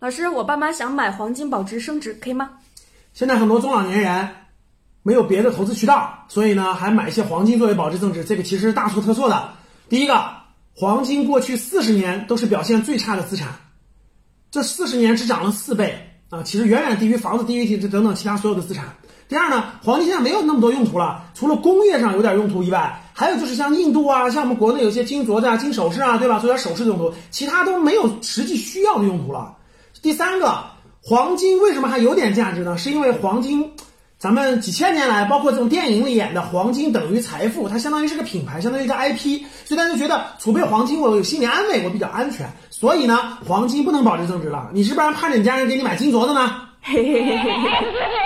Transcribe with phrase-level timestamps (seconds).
[0.00, 2.48] 老师，我爸妈想买黄金保值升值，可以吗？
[3.12, 4.26] 现在很多中老年人
[5.02, 9.50] 没有别的投资渠道，所以呢，还买一些黄金作为保值增值，这个其实是大错特错的。
[9.90, 10.24] 第一个，
[10.74, 13.48] 黄金过去四十年都是表现最差的资产，
[14.50, 15.94] 这四十年只涨了四倍
[16.30, 18.86] 啊，其实远远低于房子、低于这等等其他所有的资产。
[19.28, 26.38] 第二呢，黄金现在没有那么多用途了，除了工业上有点用途以外，还有就是像印度啊，像我们国内有些金镯子啊、金首饰啊，对吧？
[26.38, 29.58] 做点首饰的用途，其他都没有实际需要的用途了。
[30.02, 30.64] 第三个，
[31.02, 32.78] 黄金为什么还有点价值呢？
[32.78, 33.70] 是因为黄金，
[34.18, 42.50] 咱们几千年来，包括这种电影里演的黄金等于财富，它相当于是个品牌，相当于一个 IP，所以大家就觉得储备黄金我有心理安慰，我比较安全。
[42.70, 44.70] 所以呢，黄金不能保值增值了。
[44.72, 46.68] 你是不是盼着你家人给你买金镯子呢？
[46.82, 48.19] 嘿嘿嘿嘿嘿。